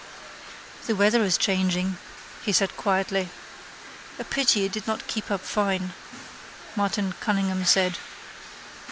—The 0.87 0.95
weather 0.95 1.23
is 1.23 1.37
changing, 1.37 1.99
he 2.41 2.51
said 2.51 2.75
quietly. 2.75 3.29
—A 4.17 4.23
pity 4.23 4.65
it 4.65 4.71
did 4.71 4.87
not 4.87 5.05
keep 5.05 5.29
up 5.29 5.41
fine, 5.41 5.93
Martin 6.75 7.13
Cunningham 7.21 7.65
said. 7.65 7.99